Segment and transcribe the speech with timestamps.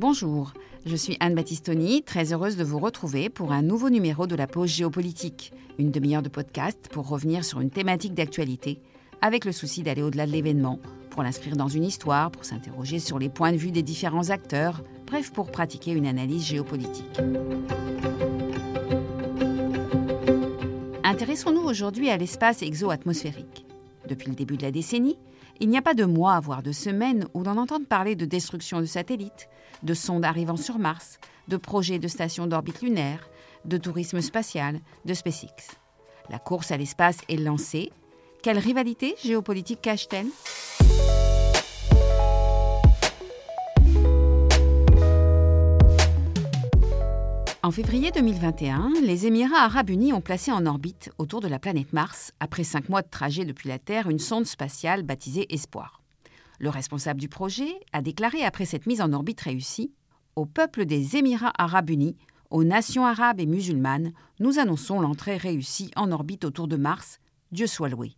[0.00, 0.54] Bonjour,
[0.86, 4.46] je suis Anne Battistoni, très heureuse de vous retrouver pour un nouveau numéro de la
[4.46, 8.80] pause géopolitique, une demi-heure de podcast pour revenir sur une thématique d'actualité,
[9.20, 10.78] avec le souci d'aller au-delà de l'événement,
[11.10, 14.82] pour l'inscrire dans une histoire, pour s'interroger sur les points de vue des différents acteurs,
[15.06, 17.20] bref, pour pratiquer une analyse géopolitique.
[21.04, 23.66] Intéressons-nous aujourd'hui à l'espace exo-atmosphérique.
[24.08, 25.18] Depuis le début de la décennie,
[25.60, 28.80] il n'y a pas de mois, voire de semaines, où l'on entende parler de destruction
[28.80, 29.48] de satellites,
[29.82, 33.28] de sondes arrivant sur Mars, de projets de stations d'orbite lunaire,
[33.66, 35.76] de tourisme spatial, de SpaceX.
[36.30, 37.90] La course à l'espace est lancée.
[38.42, 40.28] Quelle rivalité géopolitique cache-t-elle?
[47.70, 51.92] En février 2021, les Émirats arabes unis ont placé en orbite autour de la planète
[51.92, 56.02] Mars, après cinq mois de trajet depuis la Terre, une sonde spatiale baptisée Espoir.
[56.58, 59.92] Le responsable du projet a déclaré après cette mise en orbite réussie
[60.34, 62.16] Au peuple des Émirats arabes unis,
[62.50, 67.20] aux nations arabes et musulmanes, nous annonçons l'entrée réussie en orbite autour de Mars.
[67.52, 68.16] Dieu soit loué.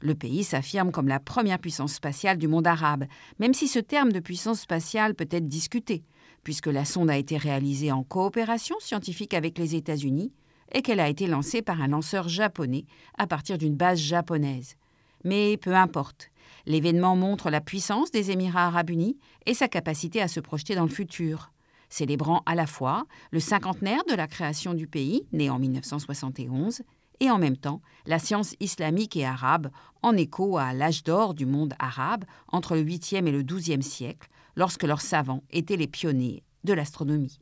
[0.00, 3.04] Le pays s'affirme comme la première puissance spatiale du monde arabe,
[3.40, 6.02] même si ce terme de puissance spatiale peut être discuté
[6.46, 10.32] puisque la sonde a été réalisée en coopération scientifique avec les États-Unis
[10.72, 12.84] et qu'elle a été lancée par un lanceur japonais
[13.18, 14.76] à partir d'une base japonaise.
[15.24, 16.30] Mais peu importe,
[16.64, 20.84] l'événement montre la puissance des Émirats arabes unis et sa capacité à se projeter dans
[20.84, 21.50] le futur,
[21.88, 26.82] célébrant à la fois le cinquantenaire de la création du pays, né en 1971,
[27.18, 29.68] et en même temps la science islamique et arabe,
[30.00, 34.28] en écho à l'âge d'or du monde arabe entre le 8e et le 12e siècle,
[34.56, 37.38] lorsque leurs savants étaient les pionniers de l'astronomie.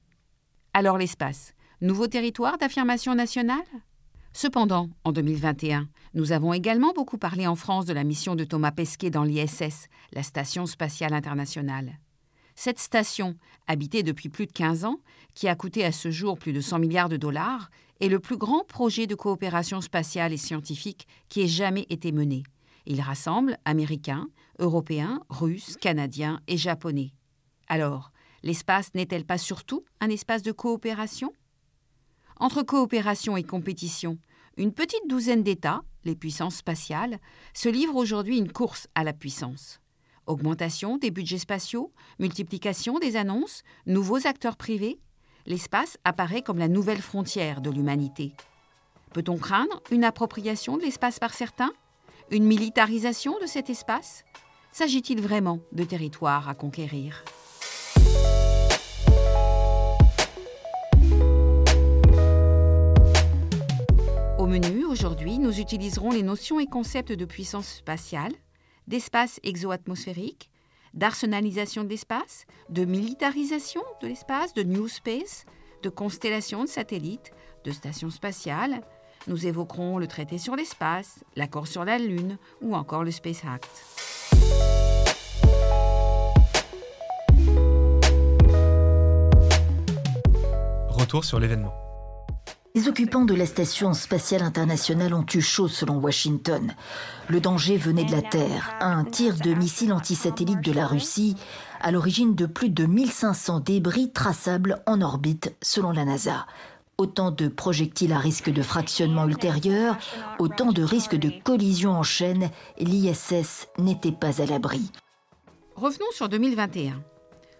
[0.73, 3.65] Alors l'espace, nouveau territoire d'affirmation nationale?
[4.33, 8.73] Cependant, en 2021, nous avons également beaucoup parlé en France de la mission de Thomas
[8.73, 12.01] Pesquet dans l'ISS, la Station spatiale internationale.
[12.57, 15.01] Cette station, habitée depuis plus de 15 ans,
[15.35, 17.71] qui a coûté à ce jour plus de 100 milliards de dollars,
[18.01, 22.43] est le plus grand projet de coopération spatiale et scientifique qui ait jamais été mené.
[22.87, 24.29] Il rassemble Américains,
[24.59, 27.13] Européens, Russes, Canadiens et Japonais.
[27.69, 31.33] Alors, l'espace n'est-elle pas surtout un espace de coopération?
[32.39, 34.19] Entre coopération et compétition,
[34.57, 37.19] une petite douzaine d'États, les puissances spatiales,
[37.55, 39.81] se livrent aujourd'hui une course à la puissance.
[40.27, 44.99] Augmentation des budgets spatiaux, multiplication des annonces, nouveaux acteurs privés,
[45.47, 48.35] l'espace apparaît comme la nouvelle frontière de l'humanité.
[49.13, 51.73] Peut-on craindre une appropriation de l'espace par certains?
[52.31, 54.25] Une militarisation de cet espace?
[54.77, 57.23] S'agit-il vraiment de territoires à conquérir?
[64.37, 68.33] Au menu, aujourd'hui, nous utiliserons les notions et concepts de puissance spatiale,
[68.89, 70.51] d'espace exo-atmosphérique,
[70.93, 75.47] d'arsenalisation de l'espace, de militarisation de l'espace, de New Space,
[75.85, 77.31] de constellation de satellites,
[77.63, 78.81] de stations spatiales,
[79.29, 84.14] nous évoquerons le traité sur l'espace, l'accord sur la Lune ou encore le Space Act.
[90.89, 91.73] Retour sur l'événement.
[92.77, 96.75] Les occupants de la Station spatiale internationale ont eu chaud selon Washington.
[97.29, 101.37] Le danger venait de la Terre, un tir de missiles antisatellites de la Russie,
[101.81, 106.47] à l'origine de plus de 1500 débris traçables en orbite selon la NASA.
[106.97, 109.99] Autant de projectiles à risque de fractionnement ultérieur,
[110.39, 114.93] autant de risques de collision en chaîne, l'ISS n'était pas à l'abri.
[115.75, 117.03] Revenons sur 2021.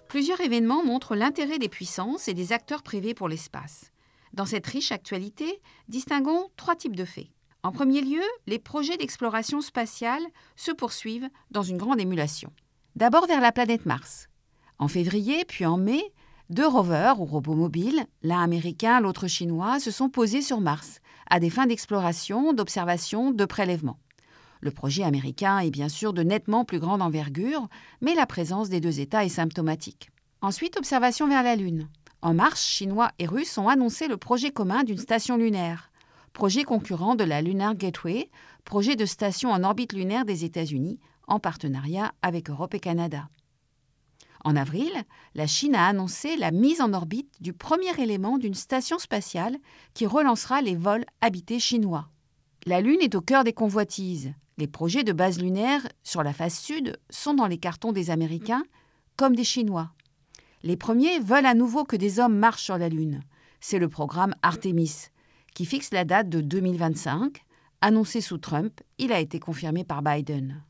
[0.07, 3.91] Plusieurs événements montrent l'intérêt des puissances et des acteurs privés pour l'espace.
[4.35, 7.27] Dans cette riche actualité, distinguons trois types de faits.
[7.65, 10.23] En premier lieu, les projets d'exploration spatiale
[10.55, 12.53] se poursuivent dans une grande émulation.
[12.95, 14.29] D'abord vers la planète Mars.
[14.79, 16.13] En février, puis en mai,
[16.51, 21.01] deux rovers ou robots mobiles, l'un américain, l'autre chinois, se sont posés sur Mars,
[21.31, 23.99] à des fins d'exploration, d'observation, de prélèvement.
[24.61, 27.69] Le projet américain est bien sûr de nettement plus grande envergure,
[28.01, 30.11] mais la présence des deux États est symptomatique.
[30.41, 31.89] Ensuite, observation vers la Lune.
[32.23, 35.91] En mars, Chinois et Russes ont annoncé le projet commun d'une station lunaire,
[36.33, 38.31] projet concurrent de la Lunar Gateway,
[38.65, 43.29] projet de station en orbite lunaire des États-Unis, en partenariat avec Europe et Canada.
[44.45, 44.93] En avril,
[45.35, 49.57] la Chine a annoncé la mise en orbite du premier élément d'une station spatiale
[49.95, 52.11] qui relancera les vols habités chinois.
[52.67, 54.35] La Lune est au cœur des convoitises.
[54.59, 58.65] Les projets de base lunaire sur la face sud sont dans les cartons des Américains
[59.17, 59.91] comme des Chinois.
[60.63, 63.21] Les premiers veulent à nouveau que des hommes marchent sur la Lune.
[63.61, 65.09] C'est le programme Artemis,
[65.55, 67.43] qui fixe la date de 2025.
[67.81, 70.63] Annoncé sous Trump, il a été confirmé par Biden.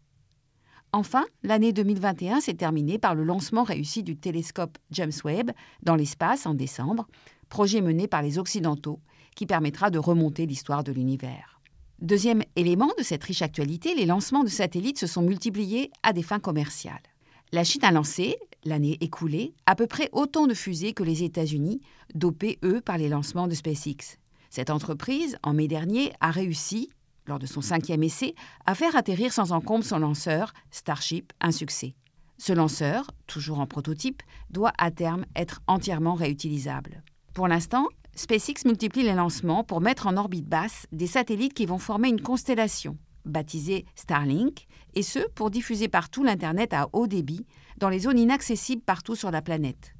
[0.96, 5.50] Enfin, l'année 2021 s'est terminée par le lancement réussi du télescope James Webb
[5.82, 7.08] dans l'espace en décembre,
[7.49, 9.00] projet mené par les Occidentaux
[9.35, 11.61] qui permettra de remonter l'histoire de l'univers.
[12.00, 16.23] Deuxième élément de cette riche actualité, les lancements de satellites se sont multipliés à des
[16.23, 17.02] fins commerciales.
[17.50, 21.81] La Chine a lancé, l'année écoulée, à peu près autant de fusées que les États-Unis,
[22.14, 24.20] dopés, eux, par les lancements de SpaceX.
[24.49, 26.91] Cette entreprise, en mai dernier, a réussi,
[27.26, 28.35] lors de son cinquième essai,
[28.67, 31.94] à faire atterrir sans encombre son lanceur, Starship, un succès.
[32.38, 37.03] Ce lanceur, toujours en prototype, doit à terme être entièrement réutilisable.
[37.32, 41.79] Pour l'instant, SpaceX multiplie les lancements pour mettre en orbite basse des satellites qui vont
[41.79, 47.47] former une constellation, baptisée Starlink, et ce pour diffuser partout l'Internet à haut débit
[47.79, 49.94] dans les zones inaccessibles partout sur la planète,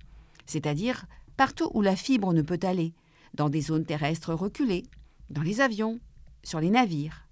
[0.47, 1.07] c'est-à-dire
[1.37, 2.95] partout où la fibre ne peut aller,
[3.35, 4.85] dans des zones terrestres reculées,
[5.31, 5.99] dans les avions,
[6.45, 7.27] sur les navires.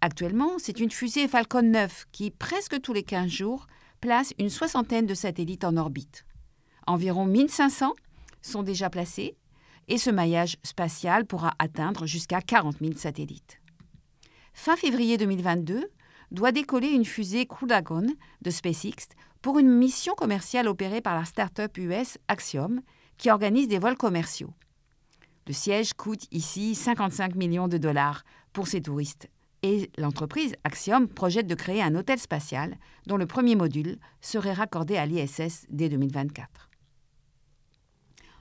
[0.00, 3.66] Actuellement, c'est une fusée Falcon 9 qui, presque tous les 15 jours,
[4.00, 6.24] place une soixantaine de satellites en orbite.
[6.86, 7.92] Environ 1500
[8.40, 9.36] sont déjà placés
[9.88, 13.60] et ce maillage spatial pourra atteindre jusqu'à 40 000 satellites.
[14.52, 15.88] Fin février 2022,
[16.32, 18.06] doit décoller une fusée Crew Dragon
[18.40, 19.08] de SpaceX
[19.42, 22.80] pour une mission commerciale opérée par la start-up US Axiom,
[23.18, 24.52] qui organise des vols commerciaux.
[25.46, 29.28] Le siège coûte ici 55 millions de dollars pour ses touristes
[29.62, 34.96] et l'entreprise Axiom projette de créer un hôtel spatial dont le premier module serait raccordé
[34.96, 36.70] à l'ISS dès 2024.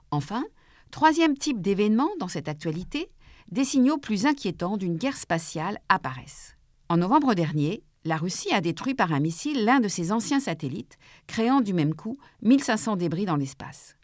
[0.09, 0.44] Enfin,
[0.89, 3.09] troisième type d'événement dans cette actualité,
[3.51, 6.56] des signaux plus inquiétants d'une guerre spatiale apparaissent.
[6.89, 10.98] En novembre dernier, la Russie a détruit par un missile l'un de ses anciens satellites,
[11.27, 13.95] créant du même coup 1500 débris dans l'espace.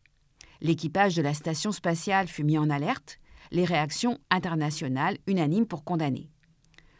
[0.62, 3.19] L'équipage de la station spatiale fut mis en alerte,
[3.51, 6.30] les réactions internationales unanimes pour condamner.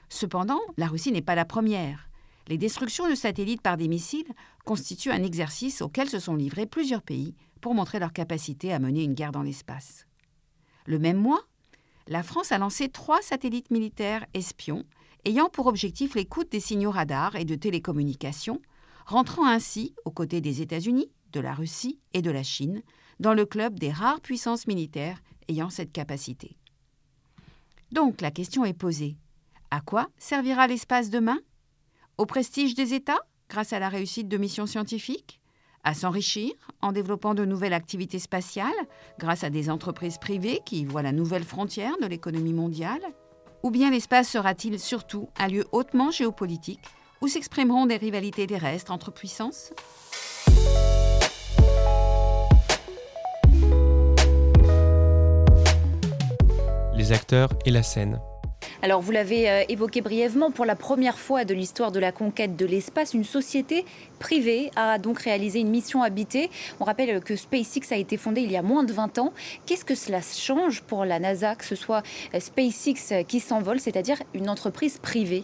[0.10, 2.10] Cependant, la Russie n'est pas la première.
[2.48, 4.32] Les destructions de satellites par des missiles
[4.64, 9.04] constituent un exercice auquel se sont livrés plusieurs pays pour montrer leur capacité à mener
[9.04, 10.06] une guerre dans l'espace.
[10.86, 11.42] Le même mois,
[12.08, 14.86] la France a lancé trois satellites militaires espions
[15.26, 18.62] ayant pour objectif l'écoute des signaux radars et de télécommunications,
[19.06, 22.82] rentrant ainsi aux côtés des États-Unis, de la Russie et de la Chine
[23.20, 26.56] dans le club des rares puissances militaires ayant cette capacité.
[27.92, 29.18] Donc la question est posée.
[29.72, 31.40] À quoi servira l'espace demain?
[32.18, 35.40] Au prestige des États, grâce à la réussite de missions scientifiques?
[35.84, 38.74] À s'enrichir en développant de nouvelles activités spatiales,
[39.20, 43.02] grâce à des entreprises privées qui voient la nouvelle frontière de l'économie mondiale?
[43.64, 46.84] Ou bien l'espace sera-t-il surtout un lieu hautement géopolitique
[47.22, 49.72] où s'exprimeront des rivalités terrestres entre puissances?
[57.08, 58.20] Les acteurs et la scène.
[58.82, 62.58] Alors vous l'avez euh, évoqué brièvement, pour la première fois de l'histoire de la conquête
[62.58, 63.86] de l'espace, une société
[64.20, 66.50] privée a donc réalisé une mission habitée.
[66.80, 69.34] On rappelle que SpaceX a été fondée il y a moins de 20 ans.
[69.66, 74.18] Qu'est-ce que cela change pour la NASA que ce soit euh, SpaceX qui s'envole, c'est-à-dire
[74.34, 75.44] une entreprise privée?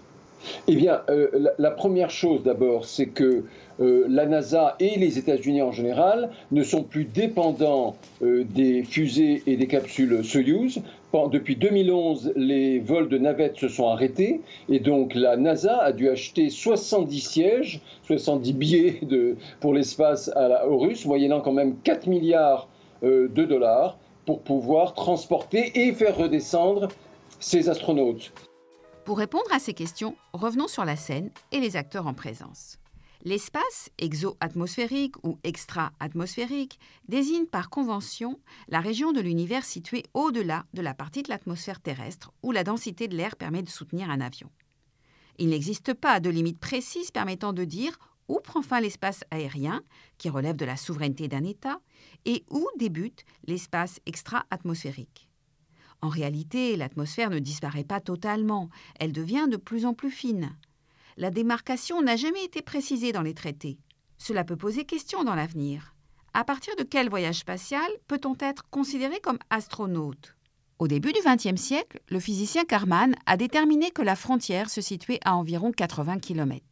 [0.68, 3.46] Eh bien, euh, la, première chose d'abord, c'est que
[3.80, 9.66] la NASA et les États-Unis en général ne sont plus dépendants des fusées et des
[9.66, 10.80] capsules Soyuz
[11.30, 16.10] depuis 2011, les vols de navettes se sont arrêtés et donc la NASA a dû
[16.10, 19.02] acheter 70 sièges, 70 billets
[19.60, 20.32] pour l'espace
[20.68, 22.68] aux Russes, moyennant quand même 4 milliards
[23.04, 26.88] euh, de dollars pour pouvoir transporter et faire redescendre
[27.40, 28.34] ces astronautes.
[29.06, 32.80] Pour répondre à ces questions, revenons sur la scène et les acteurs en présence.
[33.26, 36.78] L'espace exo-atmosphérique ou extra-atmosphérique
[37.08, 38.38] désigne par convention
[38.68, 43.08] la région de l'univers située au-delà de la partie de l'atmosphère terrestre où la densité
[43.08, 44.52] de l'air permet de soutenir un avion.
[45.40, 49.84] Il n'existe pas de limite précise permettant de dire où prend fin l'espace aérien,
[50.18, 51.80] qui relève de la souveraineté d'un État,
[52.26, 55.30] et où débute l'espace extra-atmosphérique.
[56.02, 60.54] En réalité, l'atmosphère ne disparaît pas totalement, elle devient de plus en plus fine
[61.18, 63.78] la démarcation n'a jamais été précisée dans les traités.
[64.18, 65.96] Cela peut poser question dans l'avenir.
[66.34, 70.36] À partir de quel voyage spatial peut-on être considéré comme astronaute?
[70.80, 75.20] Au début du XXe siècle, le physicien Karman a déterminé que la frontière se situait
[75.24, 76.66] à environ 80 km.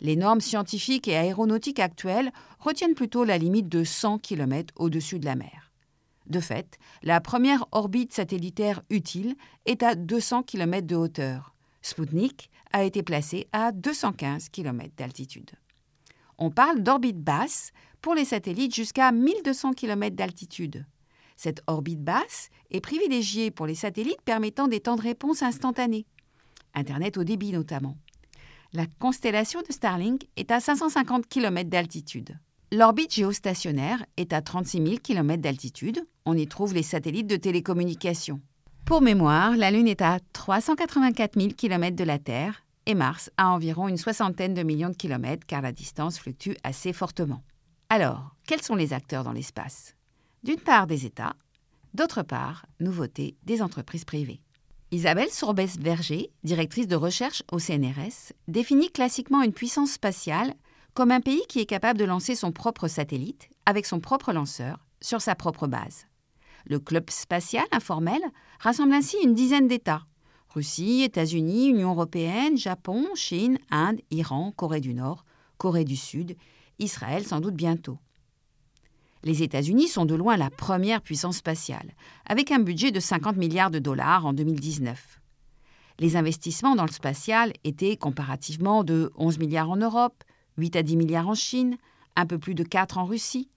[0.00, 5.24] Les normes scientifiques et aéronautiques actuelles retiennent plutôt la limite de 100 km au-dessus de
[5.24, 5.72] la mer.
[6.26, 11.54] De fait, la première orbite satellitaire utile est à 200 km de hauteur.
[11.82, 15.50] Sputnik a été placé à 215 km d'altitude.
[16.36, 20.84] On parle d'orbite basse pour les satellites jusqu'à 1200 km d'altitude.
[21.36, 26.04] Cette orbite basse est privilégiée pour les satellites permettant des temps de réponse instantanés,
[26.74, 27.96] Internet au débit notamment.
[28.74, 32.38] La constellation de Starlink est à 550 km d'altitude.
[32.72, 36.02] L'orbite géostationnaire est à 36 000 km d'altitude.
[36.26, 38.42] On y trouve les satellites de télécommunication.
[38.84, 43.48] Pour mémoire, la Lune est à 384 000 km de la Terre et Mars à
[43.48, 47.42] environ une soixantaine de millions de kilomètres car la distance fluctue assez fortement.
[47.88, 49.94] Alors, quels sont les acteurs dans l'espace?
[50.42, 51.34] D'une part des États,
[51.94, 54.40] d'autre part, nouveauté, des entreprises privées.
[54.92, 60.54] Isabelle Sourbès-Berger, directrice de recherche au CNRS, définit classiquement une puissance spatiale
[60.94, 64.86] comme un pays qui est capable de lancer son propre satellite avec son propre lanceur
[65.00, 66.06] sur sa propre base.
[66.66, 68.20] Le club spatial informel
[68.60, 70.06] rassemble ainsi une dizaine d'États
[70.56, 75.26] Russie, États-Unis, Union européenne, Japon, Chine, Inde, Iran, Corée du Nord,
[75.58, 76.34] Corée du Sud,
[76.78, 77.98] Israël sans doute bientôt.
[79.22, 81.92] Les États-Unis sont de loin la première puissance spatiale,
[82.24, 85.20] avec un budget de 50 milliards de dollars en 2019.
[85.98, 90.24] Les investissements dans le spatial étaient comparativement de 11 milliards en Europe,
[90.56, 91.76] 8 à 10 milliards en Chine,
[92.16, 93.50] un peu plus de 4 en Russie,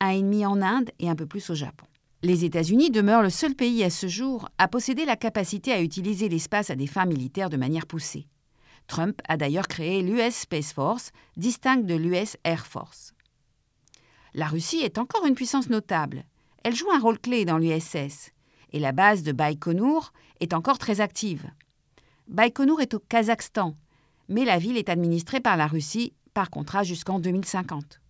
[0.00, 1.86] 1,5 en Inde et un peu plus au Japon.
[2.24, 6.30] Les États-Unis demeurent le seul pays à ce jour à posséder la capacité à utiliser
[6.30, 8.28] l'espace à des fins militaires de manière poussée.
[8.86, 13.12] Trump a d'ailleurs créé l'US Space Force, distincte de l'US Air Force.
[14.32, 16.24] La Russie est encore une puissance notable.
[16.62, 18.30] Elle joue un rôle clé dans l'USS,
[18.72, 21.44] et la base de Baïkonour est encore très active.
[22.28, 23.76] Baïkonour est au Kazakhstan,
[24.30, 28.00] mais la ville est administrée par la Russie par contrat jusqu'en 2050.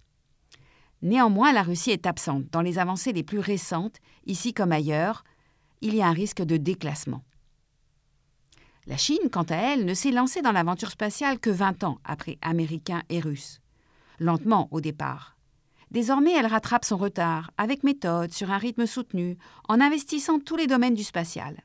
[1.05, 2.45] Néanmoins, la Russie est absente.
[2.51, 5.23] Dans les avancées les plus récentes, ici comme ailleurs,
[5.83, 7.23] il y a un risque de déclassement.
[8.87, 12.39] La Chine, quant à elle, ne s'est lancée dans l'aventure spatiale que 20 ans après
[12.41, 13.61] Américains et Russes.
[14.19, 15.37] Lentement au départ.
[15.91, 19.37] Désormais, elle rattrape son retard, avec méthode, sur un rythme soutenu,
[19.69, 21.65] en investissant tous les domaines du spatial.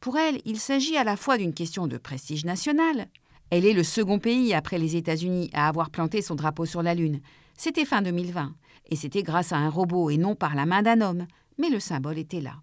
[0.00, 3.08] Pour elle, il s'agit à la fois d'une question de prestige national.
[3.48, 6.94] Elle est le second pays après les États-Unis à avoir planté son drapeau sur la
[6.94, 7.20] Lune.
[7.56, 8.54] C'était fin 2020
[8.88, 11.26] et c'était grâce à un robot et non par la main d'un homme,
[11.58, 12.62] mais le symbole était là.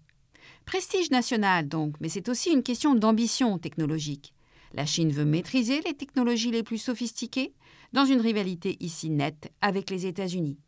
[0.64, 4.32] Prestige national donc, mais c'est aussi une question d'ambition technologique.
[4.72, 7.54] La Chine veut maîtriser les technologies les plus sophistiquées,
[7.92, 10.58] dans une rivalité ici nette avec les États-Unis.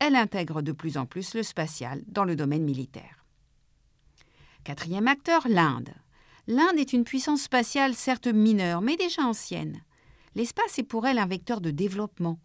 [0.00, 3.24] Elle intègre de plus en plus le spatial dans le domaine militaire.
[4.64, 5.94] Quatrième acteur, l'Inde.
[6.48, 9.80] L'Inde est une puissance spatiale certes mineure, mais déjà ancienne.
[10.34, 12.40] L'espace est pour elle un vecteur de développement,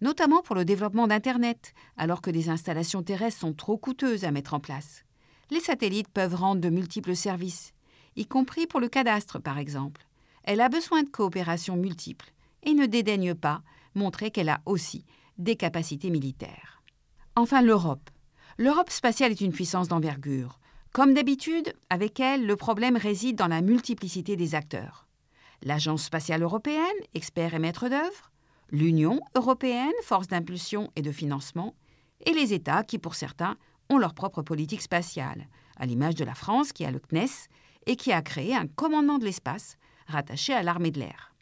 [0.00, 4.54] notamment pour le développement d'Internet, alors que des installations terrestres sont trop coûteuses à mettre
[4.54, 5.04] en place.
[5.50, 7.72] Les satellites peuvent rendre de multiples services,
[8.16, 10.06] y compris pour le cadastre par exemple.
[10.44, 13.62] Elle a besoin de coopération multiples et ne dédaigne pas
[13.94, 15.04] montrer qu'elle a aussi
[15.38, 16.82] des capacités militaires.
[17.36, 18.10] Enfin l'Europe.
[18.58, 20.58] L'Europe spatiale est une puissance d'envergure.
[20.92, 25.06] Comme d'habitude, avec elle, le problème réside dans la multiplicité des acteurs.
[25.62, 28.30] L'Agence spatiale européenne, expert et maître d'œuvre,
[28.70, 31.74] l'Union européenne, force d'impulsion et de financement,
[32.24, 33.56] et les États qui, pour certains,
[33.88, 37.48] ont leur propre politique spatiale, à l'image de la France qui a le CNES
[37.86, 41.34] et qui a créé un commandement de l'espace rattaché à l'armée de l'air.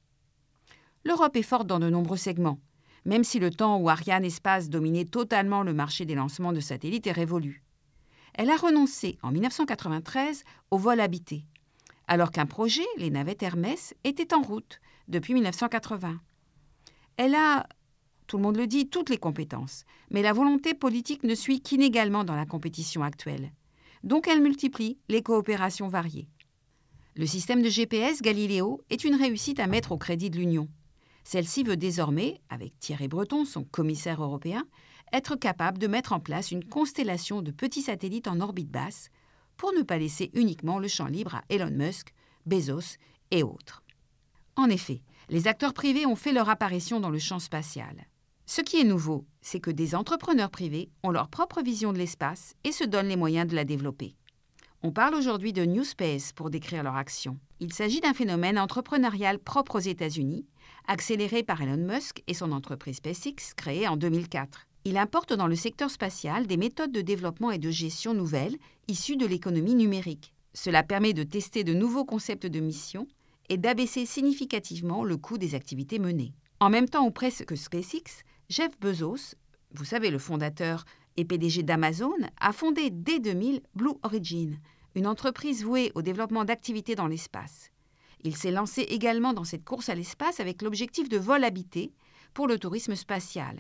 [1.05, 2.61] L'Europe est forte dans de nombreux segments,
[3.05, 7.07] même si le temps où Ariane Espace dominait totalement le marché des lancements de satellites
[7.07, 7.63] est révolu.
[8.35, 11.45] Elle a renoncé en 1993 au vol habité,
[12.07, 16.21] alors qu'un projet, les navettes Hermès, était en route depuis 1980.
[17.19, 17.67] Elle a,
[18.29, 22.23] tout le monde le dit, toutes les compétences, mais la volonté politique ne suit qu'inégalement
[22.23, 23.53] dans la compétition actuelle.
[24.05, 26.29] Donc elle multiplie les coopérations variées.
[27.17, 30.69] Le système de GPS Galileo est une réussite à mettre au crédit de l'Union.
[31.25, 34.65] Celle-ci veut désormais, avec Thierry Breton, son commissaire européen,
[35.13, 39.11] être capable de mettre en place une constellation de petits satellites en orbite basse
[39.57, 42.15] pour ne pas laisser uniquement le champ libre à Elon Musk,
[42.47, 42.97] Bezos
[43.33, 43.83] et autres.
[44.55, 48.07] En effet, les acteurs privés ont fait leur apparition dans le champ spatial.
[48.47, 52.55] Ce qui est nouveau, c'est que des entrepreneurs privés ont leur propre vision de l'espace
[52.65, 54.17] et se donnent les moyens de la développer.
[54.83, 57.37] On parle aujourd'hui de New Space pour décrire leur action.
[57.61, 60.47] Il s'agit d'un phénomène entrepreneurial propre aux États-Unis,
[60.87, 64.67] accéléré par Elon Musk et son entreprise SpaceX créée en 2004.
[64.85, 68.57] Il importe dans le secteur spatial des méthodes de développement et de gestion nouvelles
[68.87, 70.33] issues de l'économie numérique.
[70.55, 73.07] Cela permet de tester de nouveaux concepts de mission
[73.49, 76.35] et d'abaisser significativement le coût des activités menées.
[76.61, 79.35] En même temps ou presque SpaceX, Jeff Bezos,
[79.73, 80.85] vous savez le fondateur
[81.17, 84.59] et PDG d'Amazon, a fondé dès 2000 Blue Origin,
[84.95, 87.71] une entreprise vouée au développement d'activités dans l'espace.
[88.25, 91.93] Il s'est lancé également dans cette course à l'espace avec l'objectif de vol habité
[92.35, 93.59] pour le tourisme spatial.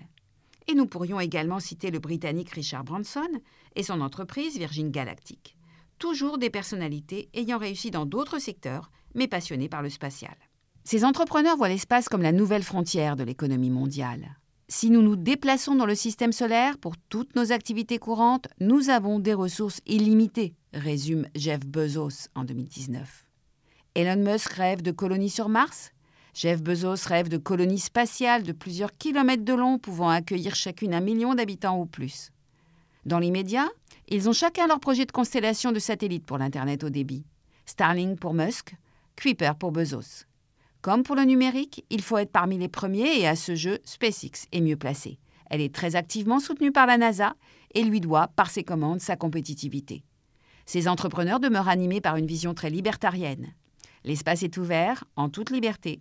[0.66, 3.28] Et nous pourrions également citer le Britannique Richard Branson
[3.74, 5.56] et son entreprise Virgin Galactic.
[5.98, 10.36] Toujours des personnalités ayant réussi dans d'autres secteurs mais passionné par le spatial.
[10.84, 14.36] Ces entrepreneurs voient l'espace comme la nouvelle frontière de l'économie mondiale.
[14.68, 19.18] Si nous nous déplaçons dans le système solaire pour toutes nos activités courantes, nous avons
[19.18, 23.26] des ressources illimitées, résume Jeff Bezos en 2019.
[23.94, 25.92] Elon Musk rêve de colonies sur Mars
[26.34, 31.00] Jeff Bezos rêve de colonies spatiales de plusieurs kilomètres de long pouvant accueillir chacune un
[31.00, 32.30] million d'habitants ou plus.
[33.06, 33.68] Dans l'immédiat,
[34.08, 37.24] ils ont chacun leur projet de constellation de satellites pour l'Internet au débit.
[37.66, 38.76] Starlink pour Musk,
[39.18, 40.26] Kuiper pour Bezos.
[40.80, 44.46] Comme pour le numérique, il faut être parmi les premiers et à ce jeu, SpaceX
[44.52, 45.18] est mieux placée.
[45.50, 47.34] Elle est très activement soutenue par la NASA
[47.74, 50.04] et lui doit, par ses commandes, sa compétitivité.
[50.66, 53.52] Ces entrepreneurs demeurent animés par une vision très libertarienne.
[54.04, 56.00] L'espace est ouvert, en toute liberté,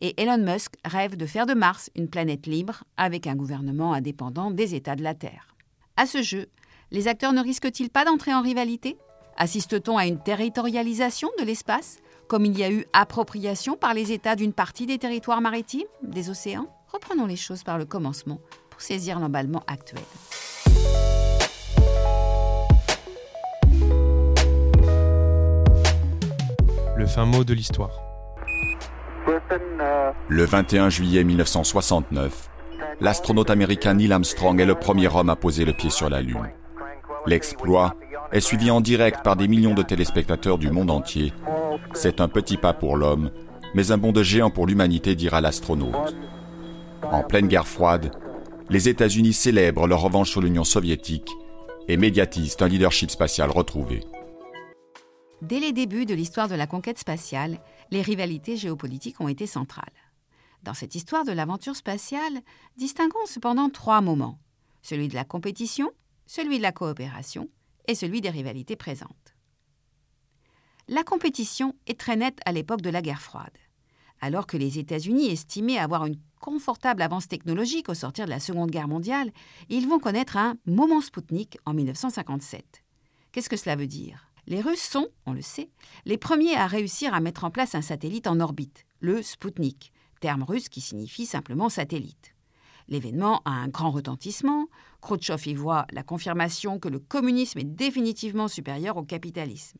[0.00, 4.50] et Elon Musk rêve de faire de Mars une planète libre avec un gouvernement indépendant
[4.50, 5.54] des États de la Terre.
[5.98, 6.46] À ce jeu,
[6.92, 8.96] les acteurs ne risquent-ils pas d'entrer en rivalité?
[9.36, 14.36] Assiste-t-on à une territorialisation de l'espace, comme il y a eu appropriation par les États
[14.36, 18.38] d'une partie des territoires maritimes, des océans Reprenons les choses par le commencement
[18.70, 20.04] pour saisir l'emballement actuel.
[26.96, 27.90] Le fin mot de l'histoire.
[30.28, 32.48] Le 21 juillet 1969,
[33.00, 36.52] l'astronaute américain Neil Armstrong est le premier homme à poser le pied sur la Lune.
[37.26, 37.96] L'exploit
[38.34, 41.32] est suivi en direct par des millions de téléspectateurs du monde entier.
[41.94, 43.30] C'est un petit pas pour l'homme,
[43.74, 46.16] mais un bond de géant pour l'humanité, dira l'astronaute.
[47.04, 48.10] En pleine guerre froide,
[48.70, 51.30] les États-Unis célèbrent leur revanche sur l'Union soviétique
[51.86, 54.00] et médiatisent un leadership spatial retrouvé.
[55.40, 57.60] Dès les débuts de l'histoire de la conquête spatiale,
[57.92, 59.84] les rivalités géopolitiques ont été centrales.
[60.64, 62.40] Dans cette histoire de l'aventure spatiale,
[62.76, 64.40] distinguons cependant trois moments
[64.82, 65.90] celui de la compétition,
[66.26, 67.48] celui de la coopération
[67.86, 69.34] et celui des rivalités présentes.
[70.88, 73.56] La compétition est très nette à l'époque de la guerre froide.
[74.20, 78.70] Alors que les États-Unis estimaient avoir une confortable avance technologique au sortir de la Seconde
[78.70, 79.32] Guerre mondiale,
[79.70, 82.82] ils vont connaître un moment Spoutnik en 1957.
[83.32, 84.28] Qu'est-ce que cela veut dire?
[84.46, 85.70] Les Russes sont, on le sait,
[86.04, 90.42] les premiers à réussir à mettre en place un satellite en orbite, le Spoutnik, terme
[90.42, 92.34] russe qui signifie simplement satellite.
[92.88, 94.66] L'événement a un grand retentissement.
[95.04, 99.78] Khrouchtchev y voit la confirmation que le communisme est définitivement supérieur au capitalisme.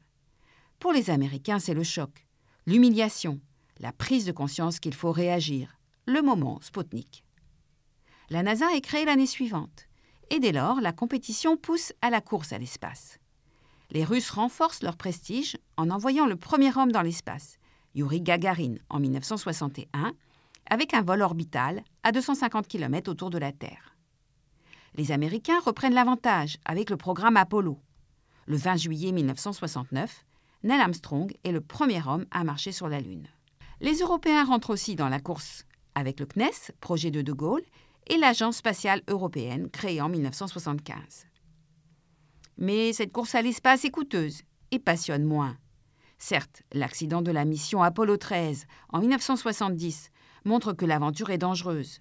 [0.79, 2.27] Pour les Américains, c'est le choc,
[2.67, 3.41] l'humiliation,
[3.81, 7.25] la prise de conscience qu'il faut réagir, le moment Sputnik.
[8.29, 9.87] La NASA est créée l'année suivante,
[10.29, 13.19] et dès lors, la compétition pousse à la course à l'espace.
[13.93, 17.57] Les Russes renforcent leur prestige en envoyant le premier homme dans l'espace,
[17.95, 20.13] Yuri Gagarin, en 1961,
[20.69, 23.94] avec un vol orbital à 250 km autour de la Terre.
[24.97, 27.81] Les Américains reprennent l'avantage avec le programme Apollo.
[28.47, 30.25] Le 20 juillet 1969,
[30.63, 33.27] Neil Armstrong est le premier homme à marcher sur la Lune.
[33.81, 35.65] Les Européens rentrent aussi dans la course
[35.97, 37.65] avec le CNES, projet de De Gaulle,
[38.07, 41.27] et l'Agence spatiale européenne créée en 1975.
[42.59, 45.57] Mais cette course à l'espace est coûteuse et passionne moins.
[46.19, 50.11] Certes, l'accident de la mission Apollo 13 en 1970
[50.45, 52.01] montre que l'aventure est dangereuse.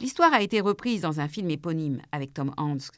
[0.00, 2.90] L'histoire a été reprise dans un film éponyme avec Tom Hanks.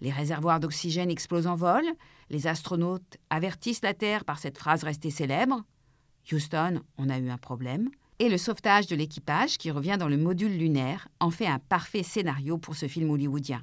[0.00, 1.84] Les réservoirs d'oxygène explosent en vol,
[2.28, 5.64] les astronautes avertissent la Terre par cette phrase restée célèbre
[6.30, 7.90] Houston, on a eu un problème.
[8.18, 12.02] Et le sauvetage de l'équipage, qui revient dans le module lunaire, en fait un parfait
[12.02, 13.62] scénario pour ce film hollywoodien.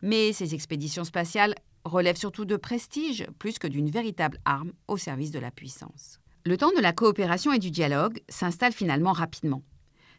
[0.00, 5.30] Mais ces expéditions spatiales relèvent surtout de prestige plus que d'une véritable arme au service
[5.30, 6.20] de la puissance.
[6.44, 9.62] Le temps de la coopération et du dialogue s'installe finalement rapidement.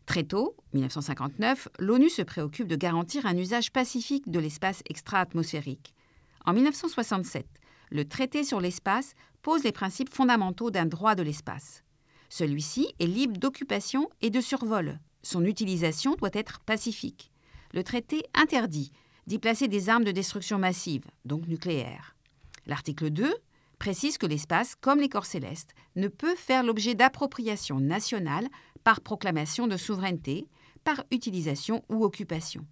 [0.10, 5.94] Très tôt, 1959, l'ONU se préoccupe de garantir un usage pacifique de l'espace extra-atmosphérique.
[6.48, 7.46] En 1967,
[7.92, 11.84] le traité sur l'espace pose les principes fondamentaux d'un droit de l'espace.
[12.28, 15.00] Celui-ci est libre d'occupation et de survol.
[15.22, 17.32] Son utilisation doit être pacifique.
[17.76, 18.92] Le traité interdit
[19.28, 22.16] d'y placer des armes de destruction massive, donc nucléaires.
[22.66, 23.32] L'article 2
[23.78, 28.48] précise que l'espace, comme les corps célestes, ne peut faire l'objet d'appropriation nationale
[28.90, 30.48] par proclamation de souveraineté,
[30.84, 32.66] par utilisation ou occupation.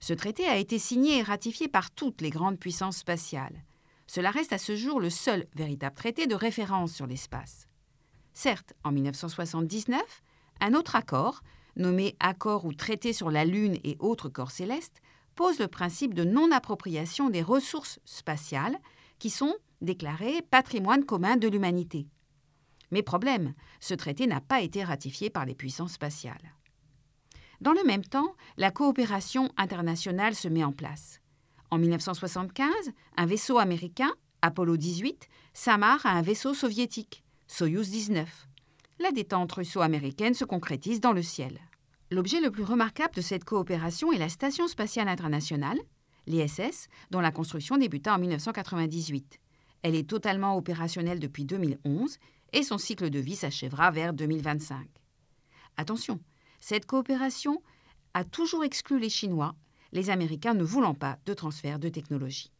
[0.00, 3.62] Ce traité a été signé et ratifié par toutes les grandes puissances spatiales.
[4.06, 7.68] Cela reste à ce jour le seul véritable traité de référence sur l'espace.
[8.32, 10.00] Certes, en 1979,
[10.62, 11.42] un autre accord,
[11.76, 15.02] nommé Accord ou Traité sur la Lune et autres corps célestes,
[15.34, 18.78] pose le principe de non-appropriation des ressources spatiales
[19.18, 22.06] qui sont déclarées patrimoine commun de l'humanité.
[22.90, 26.54] Mais problème, ce traité n'a pas été ratifié par les puissances spatiales.
[27.60, 31.20] Dans le même temps, la coopération internationale se met en place.
[31.70, 32.68] En 1975,
[33.16, 38.48] un vaisseau américain, Apollo 18, s'amarre à un vaisseau soviétique, Soyuz 19.
[39.00, 41.58] la détente russo-américaine se concrétise dans le ciel.
[42.10, 45.78] L'objet le plus remarquable de cette coopération est la Station spatiale internationale,
[46.26, 49.40] l'ISS, dont la construction débuta en 1998.
[49.82, 52.18] Elle est totalement opérationnelle depuis 2011
[52.54, 54.86] et son cycle de vie s'achèvera vers 2025.
[55.76, 56.20] Attention,
[56.60, 57.62] cette coopération
[58.14, 59.54] a toujours exclu les Chinois,
[59.92, 62.50] les Américains ne voulant pas de transfert de technologie.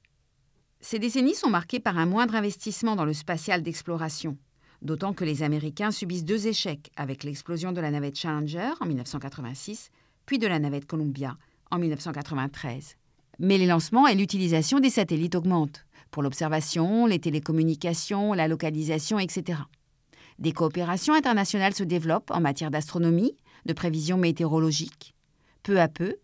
[0.81, 4.37] Ces décennies sont marquées par un moindre investissement dans le spatial d'exploration,
[4.83, 9.91] d'autant que les Américains subissent deux échecs avec l'explosion de la navette Challenger en 1986,
[10.27, 11.39] puis de la navette Columbia
[11.71, 12.97] en 1993.
[13.39, 19.61] Mais les lancements et l'utilisation des satellites augmentent, pour l'observation, les télécommunications, la localisation, etc.
[20.39, 25.15] Des coopérations internationales se développent en matière d'astronomie, de prévision météorologique.
[25.63, 26.17] Peu à peu,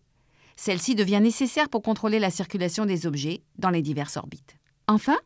[0.55, 4.57] celle-ci devient nécessaire pour contrôler la circulation des objets dans les diverses orbites.
[4.87, 5.17] Enfin,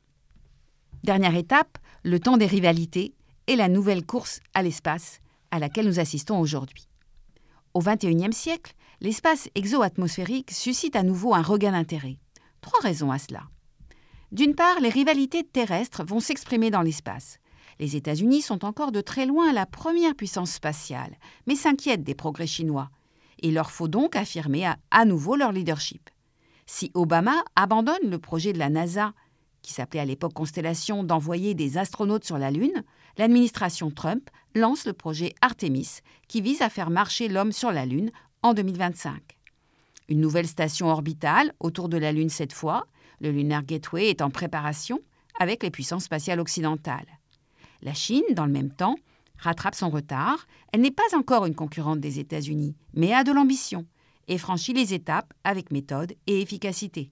[1.03, 3.13] dernière étape, le temps des rivalités
[3.47, 5.19] et la nouvelle course à l'espace
[5.51, 6.87] à laquelle nous assistons aujourd'hui.
[7.73, 12.17] Au XXIe siècle, l'espace exo-atmosphérique suscite à nouveau un regain d'intérêt.
[12.61, 13.43] Trois raisons à cela.
[14.31, 17.37] D'une part, les rivalités terrestres vont s'exprimer dans l'espace.
[17.79, 22.47] Les États-Unis sont encore de très loin la première puissance spatiale, mais s'inquiètent des progrès
[22.47, 22.89] chinois.
[23.39, 26.09] Il leur faut donc affirmer à, nouveau leur leadership.
[26.65, 29.13] Si Obama abandonne le projet de la NASA,
[29.61, 32.83] qui s'appelait à l'époque Constellation, d'envoyer des astronautes sur la Lune,
[33.17, 38.09] l'administration Trump lance le projet Artemis, qui vise à faire marcher l'homme sur la Lune
[38.41, 39.21] en 2025.
[40.07, 42.87] Une nouvelle station orbitale autour de la Lune cette fois,
[43.19, 44.99] le Lunar Gateway, est en préparation
[45.39, 47.07] avec les puissances spatiales occidentales.
[47.81, 48.95] La Chine, dans le même temps,
[49.37, 50.47] rattrape son retard.
[50.71, 53.85] Elle n'est pas encore une concurrente des États-Unis, mais a de l'ambition
[54.27, 57.11] et franchit les étapes avec méthode et efficacité.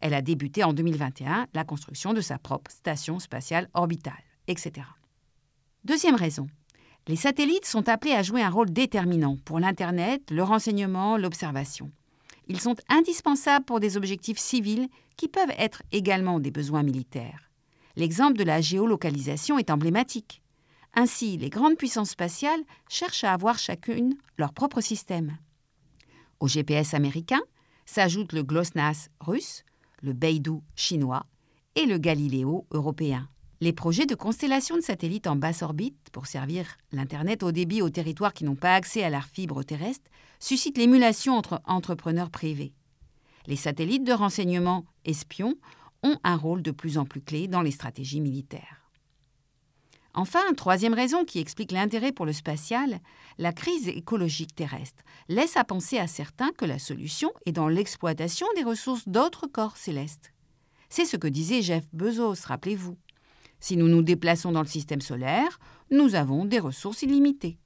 [0.00, 4.14] Elle a débuté en 2021 la construction de sa propre station spatiale orbitale,
[4.48, 4.86] etc.
[5.84, 6.48] Deuxième raison.
[7.08, 11.90] Les satellites sont appelés à jouer un rôle déterminant pour l'Internet, le renseignement, l'observation.
[12.48, 17.51] Ils sont indispensables pour des objectifs civils qui peuvent être également des besoins militaires.
[17.96, 20.42] L'exemple de la géolocalisation est emblématique.
[20.94, 25.38] Ainsi, les grandes puissances spatiales cherchent à avoir chacune leur propre système.
[26.40, 27.40] Au GPS américain
[27.86, 29.64] s'ajoutent le GLONASS russe,
[30.02, 31.24] le Beidou chinois
[31.74, 33.28] et le Galileo européen.
[33.60, 37.90] Les projets de constellation de satellites en basse orbite pour servir l'Internet au débit aux
[37.90, 42.72] territoires qui n'ont pas accès à la fibre terrestre suscitent l'émulation entre entrepreneurs privés.
[43.46, 45.54] Les satellites de renseignement espions
[46.02, 48.82] ont un rôle de plus en plus clé dans les stratégies militaires.
[50.14, 53.00] Enfin, troisième raison qui explique l'intérêt pour le spatial,
[53.38, 58.46] la crise écologique terrestre laisse à penser à certains que la solution est dans l'exploitation
[58.56, 60.32] des ressources d'autres corps célestes.
[60.90, 62.98] C'est ce que disait Jeff Bezos, rappelez-vous.
[63.58, 65.58] Si nous nous déplaçons dans le système solaire,
[65.90, 67.56] nous avons des ressources illimitées.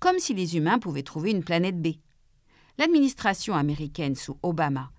[0.00, 1.88] Comme si les humains pouvaient trouver une planète B.
[2.78, 4.90] L'administration américaine sous Obama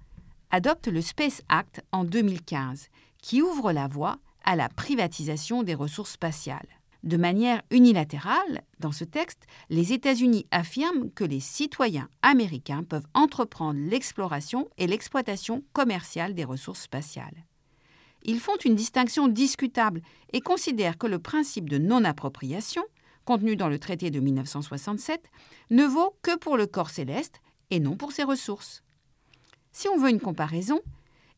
[0.51, 2.89] adopte le Space Act en 2015,
[3.21, 6.67] qui ouvre la voie à la privatisation des ressources spatiales.
[7.03, 13.79] De manière unilatérale, dans ce texte, les États-Unis affirment que les citoyens américains peuvent entreprendre
[13.79, 17.45] l'exploration et l'exploitation commerciale des ressources spatiales.
[18.23, 20.01] Ils font une distinction discutable
[20.33, 22.83] et considèrent que le principe de non-appropriation,
[23.23, 25.29] contenu dans le traité de 1967,
[25.69, 28.83] ne vaut que pour le corps céleste et non pour ses ressources.
[29.71, 30.81] Si on veut une comparaison,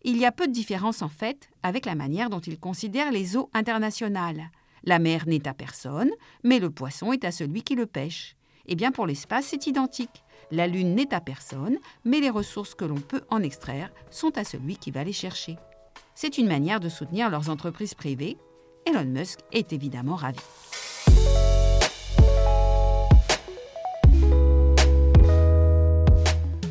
[0.04, 3.38] il y a peu de différence en fait avec la manière dont ils considèrent les
[3.38, 4.50] eaux internationales.
[4.84, 6.10] La mer n'est à personne,
[6.44, 8.36] mais le poisson est à celui qui le pêche.
[8.66, 10.24] Eh bien pour l'espace, c'est identique.
[10.50, 14.44] La Lune n'est à personne, mais les ressources que l'on peut en extraire sont à
[14.44, 15.58] celui qui va les chercher.
[16.16, 18.38] C'est une manière de soutenir leurs entreprises privées.
[18.86, 20.40] Elon Musk est évidemment ravi.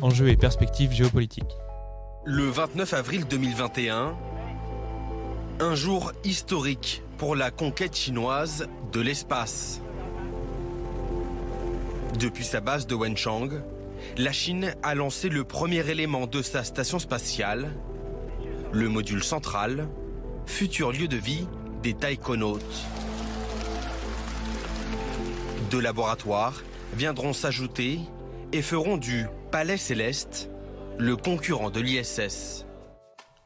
[0.01, 1.55] Enjeux et perspectives géopolitiques.
[2.25, 4.15] Le 29 avril 2021,
[5.59, 9.79] un jour historique pour la conquête chinoise de l'espace.
[12.19, 13.49] Depuis sa base de Wenchang,
[14.17, 17.71] la Chine a lancé le premier élément de sa station spatiale,
[18.71, 19.87] le module central,
[20.47, 21.47] futur lieu de vie
[21.83, 22.85] des taïkonautes.
[25.69, 26.63] Deux laboratoires
[26.95, 27.99] viendront s'ajouter
[28.51, 30.49] et feront du Palais Céleste
[30.97, 32.65] le concurrent de l'ISS.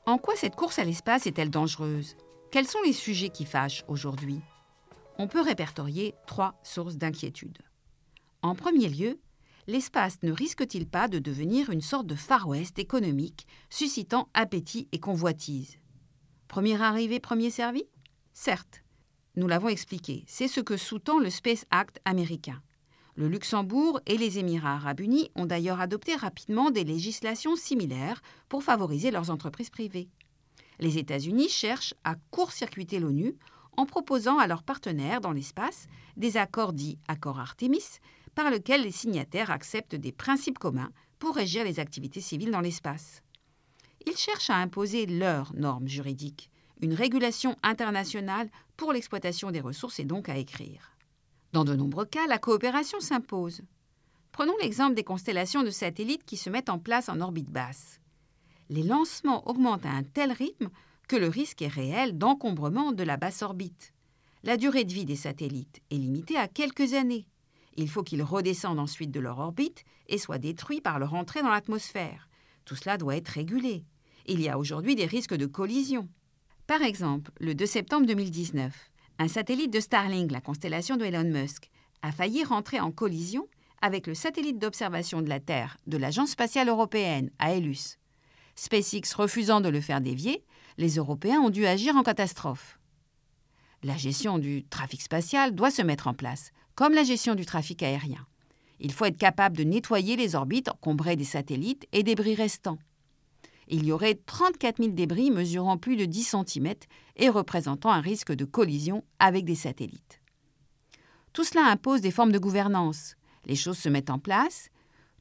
[0.05, 2.15] En quoi cette course à l'espace est-elle dangereuse?
[2.51, 4.39] Quels sont les sujets qui fâchent aujourd'hui?
[5.17, 7.57] On peut répertorier trois sources d'inquiétude.
[8.43, 9.19] En premier lieu,
[9.65, 14.99] l'espace ne risque-t-il pas de devenir une sorte de Far West économique, suscitant appétit et
[14.99, 15.79] convoitise?
[16.47, 17.83] Premier arrivé, premier servi?
[18.31, 18.83] Certes.
[19.37, 22.61] nous l'avons expliqué, c'est ce que sous-tend le Space Act américain.
[23.17, 28.61] Le Luxembourg et les Émirats arabes unis ont d'ailleurs adopté rapidement des législations similaires pour
[28.61, 30.09] favoriser leurs entreprises privées.
[30.79, 33.37] Les États-Unis cherchent à court-circuiter l'ONU
[33.77, 37.99] en proposant à leurs partenaires dans l'espace des accords dits accords Artemis,
[38.35, 43.21] par lesquels les signataires acceptent des principes communs pour régir les activités civiles dans l'espace.
[44.05, 46.49] Ils cherchent à imposer leurs normes juridiques.
[46.81, 50.94] Une régulation internationale pour l'exploitation des ressources est donc à écrire.
[51.55, 53.61] Dans de nombreux cas, la coopération s'impose.
[54.33, 58.01] Prenons l'exemple des constellations de satellites qui se mettent en place en orbite basse.
[58.69, 60.69] Les lancements augmentent à un tel rythme
[61.07, 63.93] que le risque est réel d'encombrement de la basse orbite.
[64.43, 67.25] La durée de vie des satellites est limitée à quelques années.
[67.77, 71.51] Il faut qu'ils redescendent ensuite de leur orbite et soient détruits par leur entrée dans
[71.51, 72.27] l'atmosphère.
[72.65, 73.85] Tout cela doit être régulé.
[74.25, 76.09] Il y a aujourd'hui des risques de collision.
[76.67, 81.69] Par exemple, le 2 septembre 2019, un satellite de Starlink, la constellation de Elon Musk,
[82.01, 83.47] a failli rentrer en collision
[83.81, 87.97] avec le satellite d'observation de la Terre de l'Agence spatiale européenne, AELUS.
[88.55, 90.43] SpaceX refusant de le faire dévier,
[90.77, 92.79] les Européens ont dû agir en catastrophe.
[93.83, 97.83] La gestion du trafic spatial doit se mettre en place, comme la gestion du trafic
[97.83, 98.25] aérien.
[98.79, 102.79] Il faut être capable de nettoyer les orbites encombrées des satellites et débris restants.
[103.67, 106.73] Il y aurait 34 000 débris mesurant plus de 10 cm
[107.15, 110.21] et représentant un risque de collision avec des satellites.
[111.33, 113.15] Tout cela impose des formes de gouvernance.
[113.45, 114.69] Les choses se mettent en place,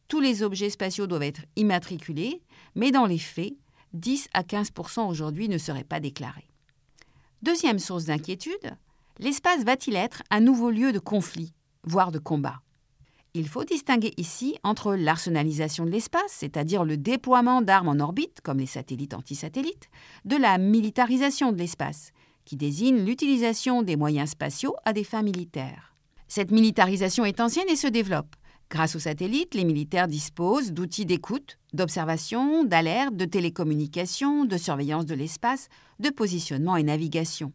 [0.08, 2.42] tous les objets spatiaux doivent être immatriculés,
[2.74, 3.54] mais dans les faits,
[3.94, 6.50] 10 à 15% aujourd'hui ne seraient pas déclarés.
[7.42, 8.76] Deuxième source d'inquiétude,
[9.18, 11.52] l'espace va-t-il être un nouveau lieu de conflit,
[11.84, 12.63] voire de combat?
[13.36, 18.58] Il faut distinguer ici entre l'arsenalisation de l'espace, c'est-à-dire le déploiement d'armes en orbite, comme
[18.58, 19.88] les satellites antisatellites,
[20.24, 22.12] de la militarisation de l'espace,
[22.44, 25.96] qui désigne l'utilisation des moyens spatiaux à des fins militaires.
[26.28, 28.36] Cette militarisation est ancienne et se développe.
[28.70, 35.14] Grâce aux satellites, les militaires disposent d'outils d'écoute, d'observation, d'alerte, de télécommunication, de surveillance de
[35.16, 35.66] l'espace,
[35.98, 37.52] de positionnement et navigation.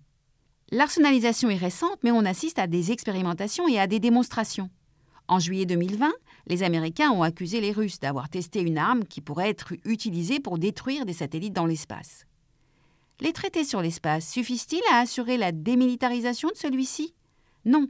[0.71, 4.69] L'arsenalisation est récente, mais on assiste à des expérimentations et à des démonstrations.
[5.29, 6.11] En juillet 2020,
[6.47, 10.57] les Américains ont accusé les Russes d'avoir testé une arme qui pourrait être utilisée pour
[10.57, 12.25] détruire des satellites dans l'espace.
[13.19, 17.13] Les traités sur l'espace suffisent-ils à assurer la démilitarisation de celui-ci?
[17.63, 17.89] Non,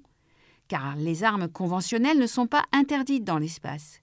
[0.68, 4.02] car les armes conventionnelles ne sont pas interdites dans l'espace.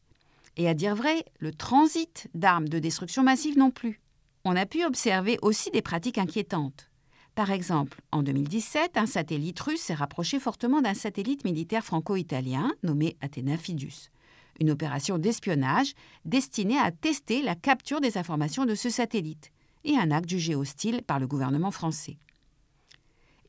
[0.57, 4.01] Et à dire vrai, le transit d'armes de destruction massive non plus.
[4.45, 6.89] On a pu observer aussi des pratiques inquiétantes.
[7.37, 13.19] Par exemple, en 2017, un satellite russe s'est rapproché fortement d'un satellite militaire franco-italien nommé
[13.21, 14.11] Athena Fidus,
[14.59, 15.93] une opération d'espionnage
[16.25, 19.53] destinée à tester la capture des informations de ce satellite,
[19.85, 22.17] et un acte jugé hostile par le gouvernement français.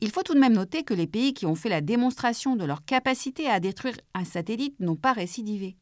[0.02, 2.66] Il faut tout de même noter que les pays qui ont fait la démonstration de
[2.66, 5.78] leur capacité à détruire un satellite n'ont pas récidivé.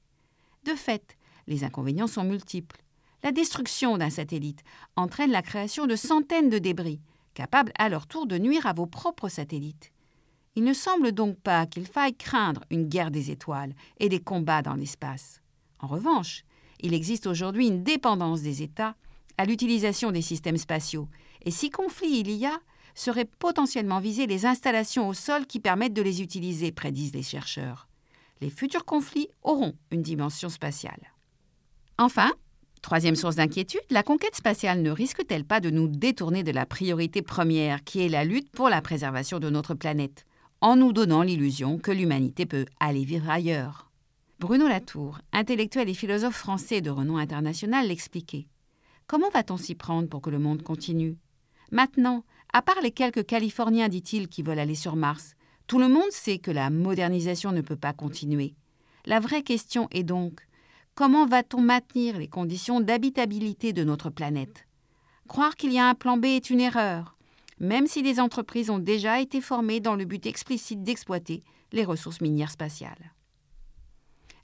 [0.63, 2.83] De fait, les inconvénients sont multiples.
[3.23, 4.61] La destruction d'un satellite
[4.95, 7.01] entraîne la création de centaines de débris,
[7.35, 9.91] capables à leur tour de nuire à vos propres satellites.
[10.55, 14.63] Il ne semble donc pas qu'il faille craindre une guerre des étoiles et des combats
[14.63, 15.41] dans l'espace.
[15.79, 16.43] En revanche,
[16.79, 18.95] il existe aujourd'hui une dépendance des États
[19.37, 21.09] à l'utilisation des systèmes spatiaux,
[21.43, 22.57] et si conflit il y a,
[22.95, 27.89] seraient potentiellement visées les installations au sol qui permettent de les utiliser, prédisent les chercheurs.
[28.39, 31.13] Les futurs conflits auront une dimension spatiale.
[31.97, 32.31] Enfin,
[32.85, 37.23] troisième source d'inquiétude, la conquête spatiale ne risque-t-elle pas de nous détourner de la priorité
[37.23, 40.27] première qui est la lutte pour la préservation de notre planète,
[40.61, 43.89] en nous donnant l'illusion que l'humanité peut aller vivre ailleurs?
[44.39, 48.45] Bruno Latour, intellectuel et philosophe français de renom international, l'expliquait.
[49.07, 51.17] Comment va-t-on s'y prendre pour que le monde continue?
[51.71, 55.33] Maintenant, à part les quelques Californiens, dit-il, qui veulent aller sur Mars,
[55.65, 58.53] tout le monde sait que la modernisation ne peut pas continuer.
[59.07, 60.44] La vraie question est donc
[60.95, 64.65] comment va-t-on maintenir les conditions d'habitabilité de notre planète?
[65.27, 67.17] Croire qu'il y a un plan B est une erreur,
[67.59, 72.21] même si des entreprises ont déjà été formées dans le but explicite d'exploiter les ressources
[72.21, 73.13] minières spatiales.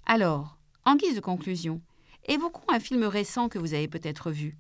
[0.06, 1.82] Alors, en guise de conclusion,
[2.28, 4.56] évoquons un film récent que vous avez peut-être vu.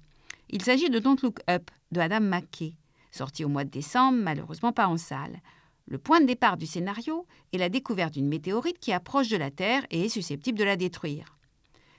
[0.49, 2.75] Il s'agit de Don't Look Up de Adam McKay
[3.11, 5.41] sorti au mois de décembre, malheureusement pas en salle.
[5.87, 9.51] Le point de départ du scénario est la découverte d'une météorite qui approche de la
[9.51, 11.37] Terre et est susceptible de la détruire,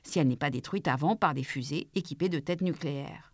[0.02, 3.32] si elle n'est pas détruite avant par des fusées équipées de têtes nucléaires.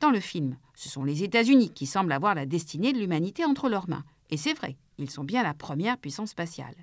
[0.00, 3.68] Dans le film, ce sont les États-Unis qui semblent avoir la destinée de l'humanité entre
[3.68, 6.74] leurs mains, et c'est vrai, ils sont bien la première puissance spatiale.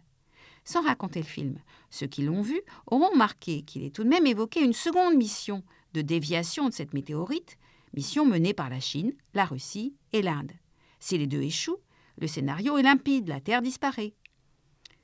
[0.64, 1.58] Sans raconter le film,
[1.90, 5.64] ceux qui l'ont vu auront remarqué qu'il est tout de même évoqué une seconde mission
[5.94, 7.58] de déviation de cette météorite
[7.94, 10.52] mission menée par la Chine, la Russie et l'Inde.
[11.00, 11.80] Si les deux échouent,
[12.22, 14.14] Le scénario est limpide, la Terre disparaît.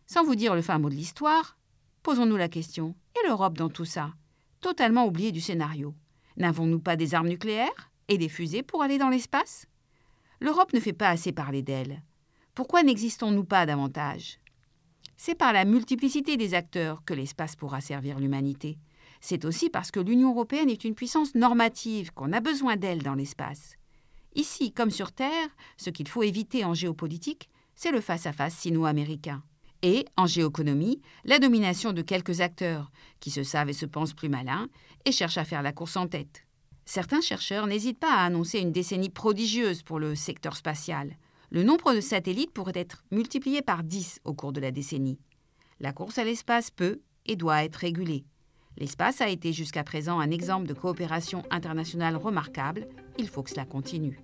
[0.05, 1.57] Sans vous dire le fin mot de l'histoire,
[2.03, 4.13] posons-nous la question et l'Europe dans tout ça
[4.61, 5.93] Totalement oubliée du scénario.
[6.37, 9.67] N'avons-nous pas des armes nucléaires et des fusées pour aller dans l'espace?
[10.41, 12.03] L'Europe ne fait pas assez parler d'elle.
[12.53, 14.39] Pourquoi n'existons-nous pas davantage?
[15.17, 18.77] C'est par la multiplicité des acteurs que l'espace pourra servir l'humanité.
[19.21, 23.15] C'est aussi parce que l'Union européenne est une puissance normative qu'on a besoin d'elle dans
[23.15, 23.75] l'espace.
[24.35, 29.43] Ici, comme sur Terre, ce qu'il faut éviter en géopolitique, c'est le face-à-face sino-américain.
[29.87, 34.29] Et, en géoéconomie, la domination de quelques acteurs qui se savent et se pensent plus
[34.29, 34.67] malins
[35.05, 36.43] et cherchent à faire la course en tête.
[36.85, 41.15] Certains chercheurs n'hésitent pas à annoncer une décennie prodigieuse pour le secteur spatial.
[41.51, 45.19] Le nombre de satellites pourrait être multiplié par 10 au cours de la décennie.
[45.79, 48.25] La course à l'espace peut et doit être régulée.
[48.77, 52.87] L'espace a été jusqu'à présent un exemple de coopération internationale remarquable.
[53.19, 54.19] Il faut que cela continue.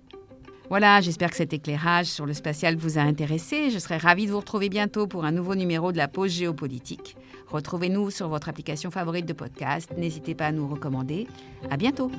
[0.68, 3.70] Voilà, j'espère que cet éclairage sur le spatial vous a intéressé.
[3.70, 7.16] Je serai ravie de vous retrouver bientôt pour un nouveau numéro de la pause géopolitique.
[7.48, 9.90] Retrouvez-nous sur votre application favorite de podcast.
[9.98, 11.28] N'hésitez pas à nous recommander.
[11.70, 12.10] À bientôt.